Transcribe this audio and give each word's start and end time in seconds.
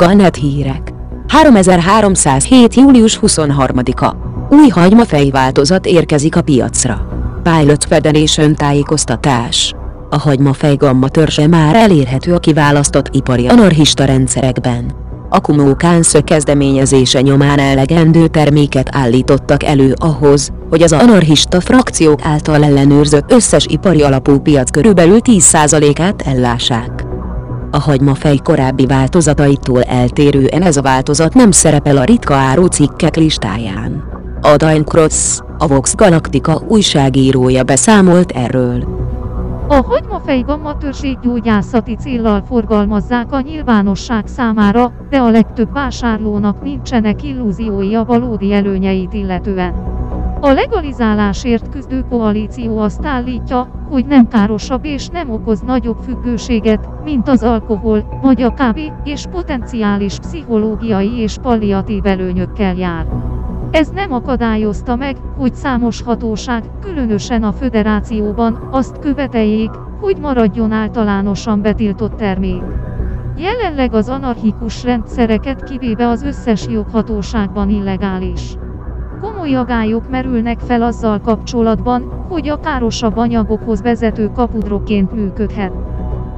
Galnet 0.00 0.36
hírek. 0.36 0.92
3307. 1.28 2.74
július 2.74 3.18
23-a. 3.22 4.14
Új 4.50 4.68
hagymafej 4.68 5.30
változat 5.30 5.86
érkezik 5.86 6.36
a 6.36 6.42
piacra. 6.42 7.06
Pilot 7.42 7.84
Federation 7.84 8.54
tájékoztatás. 8.54 9.74
A 10.10 10.18
hagymafej 10.18 10.76
gamma 10.76 11.08
törzse 11.08 11.46
már 11.46 11.74
elérhető 11.74 12.34
a 12.34 12.38
kiválasztott 12.38 13.08
ipari 13.12 13.48
anarchista 13.48 14.04
rendszerekben. 14.04 14.92
A 15.28 15.40
Kumó 15.40 15.76
Kánszö 15.76 16.20
kezdeményezése 16.20 17.20
nyomán 17.20 17.58
elegendő 17.58 18.26
terméket 18.26 18.88
állítottak 18.92 19.64
elő 19.64 19.94
ahhoz, 19.98 20.50
hogy 20.70 20.82
az 20.82 20.92
anarchista 20.92 21.60
frakciók 21.60 22.20
által 22.22 22.64
ellenőrzött 22.64 23.32
összes 23.32 23.66
ipari 23.66 24.02
alapú 24.02 24.38
piac 24.38 24.70
körülbelül 24.70 25.18
10%-át 25.22 26.22
ellássák. 26.22 27.09
A 27.70 27.78
hagymafej 27.78 28.36
korábbi 28.36 28.86
változataitól 28.86 29.82
eltérően 29.82 30.62
ez 30.62 30.76
a 30.76 30.82
változat 30.82 31.34
nem 31.34 31.50
szerepel 31.50 31.96
a 31.96 32.04
ritka 32.04 32.34
árucikkek 32.34 33.16
listáján. 33.16 34.04
A 34.40 34.56
Dine 34.56 34.84
Cross, 34.84 35.38
a 35.58 35.66
Vox 35.66 35.94
Galactica 35.94 36.62
újságírója 36.68 37.62
beszámolt 37.62 38.30
erről. 38.30 38.84
A 39.68 39.74
hagymafej 39.74 40.40
gamma 40.40 40.76
törzsét 40.76 41.20
gyógyászati 41.20 41.96
céllal 41.96 42.42
forgalmazzák 42.48 43.32
a 43.32 43.40
nyilvánosság 43.40 44.26
számára, 44.26 44.92
de 45.10 45.18
a 45.18 45.30
legtöbb 45.30 45.72
vásárlónak 45.72 46.62
nincsenek 46.62 47.22
illúziói 47.22 47.94
a 47.94 48.04
valódi 48.04 48.52
előnyeit 48.52 49.12
illetően. 49.12 49.99
A 50.42 50.52
legalizálásért 50.52 51.68
küzdő 51.68 52.04
koalíció 52.08 52.78
azt 52.78 53.04
állítja, 53.04 53.86
hogy 53.90 54.06
nem 54.06 54.28
károsabb 54.28 54.84
és 54.84 55.08
nem 55.08 55.30
okoz 55.30 55.60
nagyobb 55.60 55.96
függőséget, 56.02 56.88
mint 57.04 57.28
az 57.28 57.42
alkohol, 57.42 58.18
vagy 58.22 58.42
a 58.42 58.54
kávé, 58.54 58.92
és 59.04 59.24
potenciális 59.30 60.18
pszichológiai 60.18 61.18
és 61.18 61.36
palliatív 61.42 62.06
előnyökkel 62.06 62.74
jár. 62.74 63.06
Ez 63.70 63.88
nem 63.88 64.12
akadályozta 64.12 64.96
meg, 64.96 65.16
hogy 65.36 65.54
számos 65.54 66.02
hatóság, 66.02 66.64
különösen 66.80 67.42
a 67.42 67.52
föderációban, 67.52 68.68
azt 68.70 68.98
követeljék, 68.98 69.70
hogy 70.00 70.16
maradjon 70.20 70.72
általánosan 70.72 71.62
betiltott 71.62 72.16
termék. 72.16 72.62
Jelenleg 73.36 73.94
az 73.94 74.08
anarchikus 74.08 74.84
rendszereket 74.84 75.62
kivéve 75.62 76.08
az 76.08 76.22
összes 76.22 76.66
joghatóságban 76.68 77.70
illegális. 77.70 78.56
Komoly 79.20 79.54
agályok 79.54 80.10
merülnek 80.10 80.58
fel 80.58 80.82
azzal 80.82 81.20
kapcsolatban, 81.20 82.26
hogy 82.28 82.48
a 82.48 82.60
károsabb 82.60 83.16
anyagokhoz 83.16 83.82
vezető 83.82 84.30
kapudroként 84.34 85.12
működhet. 85.12 85.72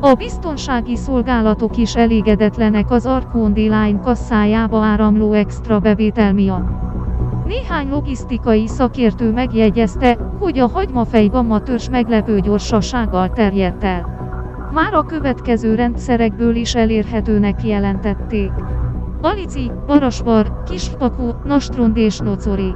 A 0.00 0.14
biztonsági 0.14 0.96
szolgálatok 0.96 1.76
is 1.76 1.96
elégedetlenek 1.96 2.90
az 2.90 3.06
Arcon 3.06 3.52
Line 3.52 4.00
kasszájába 4.02 4.80
áramló 4.80 5.32
extra 5.32 5.78
bevétel 5.78 6.32
miatt. 6.32 6.68
Néhány 7.46 7.88
logisztikai 7.88 8.66
szakértő 8.66 9.32
megjegyezte, 9.32 10.18
hogy 10.38 10.58
a 10.58 10.68
hagymafej 10.68 11.26
gamma 11.26 11.62
törzs 11.62 11.88
meglepő 11.88 12.40
gyorsasággal 12.40 13.30
terjedt 13.30 13.84
el. 13.84 14.16
Már 14.72 14.94
a 14.94 15.02
következő 15.02 15.74
rendszerekből 15.74 16.54
is 16.54 16.74
elérhetőnek 16.74 17.64
jelentették. 17.64 18.50
Alici, 19.20 19.70
Barasvar, 19.86 20.62
Kispakó, 20.70 21.34
Nastrond 21.44 21.96
és 21.96 22.18
Nocori. 22.18 22.74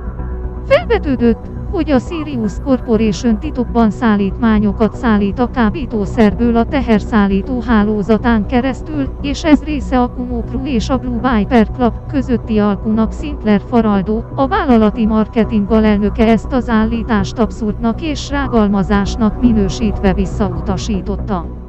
Felvetődött, 0.66 1.50
hogy 1.70 1.90
a 1.90 1.98
Sirius 1.98 2.52
Corporation 2.64 3.38
titokban 3.38 3.90
szállítmányokat 3.90 4.94
szállít 4.94 5.38
a 5.38 5.50
kábítószerből 5.50 6.56
a 6.56 6.64
teherszállító 6.64 7.60
hálózatán 7.60 8.46
keresztül, 8.46 9.08
és 9.20 9.44
ez 9.44 9.62
része 9.62 10.00
a 10.00 10.12
Kumokru 10.12 10.66
és 10.66 10.88
a 10.88 10.96
Blue 10.96 11.36
Viper 11.36 11.70
Club 11.70 11.94
közötti 12.08 12.58
alkunak 12.58 13.12
Sinclair 13.12 13.62
Faraldo, 13.68 14.22
a 14.34 14.46
vállalati 14.46 15.06
marketing 15.06 15.70
alelnöke 15.70 16.26
ezt 16.26 16.52
az 16.52 16.68
állítást 16.68 17.38
abszurdnak 17.38 18.02
és 18.02 18.30
rágalmazásnak 18.30 19.40
minősítve 19.40 20.14
visszautasította. 20.14 21.61